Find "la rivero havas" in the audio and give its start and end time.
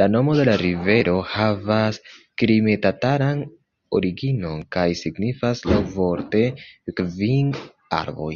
0.48-2.00